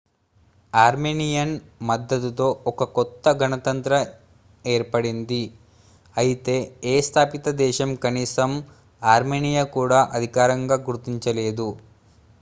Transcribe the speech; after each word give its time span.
Armenian 0.73 1.51
మద్దతుతో 1.83 2.47
ఒక 2.71 2.87
కొత్త 2.95 3.29
గణతంత్రం 3.41 4.05
ఏర్పడింది 4.65 5.41
అయితే 6.15 6.55
ఏ 6.85 7.05
స్థాపిత 7.07 7.49
దేశం 7.61 7.91
కనీసం 8.03 8.53
ఆర్మేనియా 9.01 9.65
కూడా 9.77 9.99
అధికారికంగా 10.17 10.79
గుర్తించలేదు 10.89 11.69